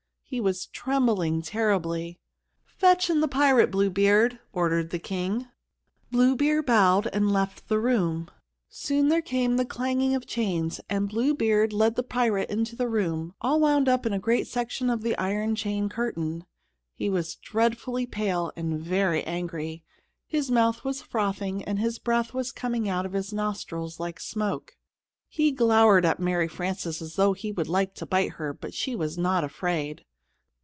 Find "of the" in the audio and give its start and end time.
14.89-15.17